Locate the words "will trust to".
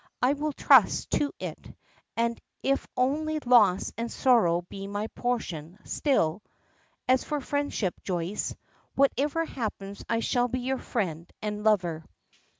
0.33-1.31